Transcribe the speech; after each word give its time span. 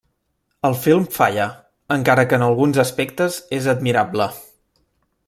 El 0.69 0.77
film 0.85 1.03
falla, 1.17 1.45
encara 1.97 2.25
que 2.31 2.39
en 2.41 2.45
alguns 2.47 2.81
aspectes 2.85 3.39
és 3.59 3.69
admirable. 3.75 4.29